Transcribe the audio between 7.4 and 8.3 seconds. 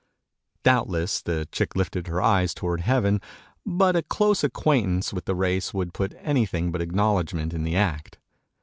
in the act.